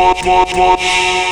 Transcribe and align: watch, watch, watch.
watch, 0.00 0.24
watch, 0.24 0.54
watch. 0.54 1.29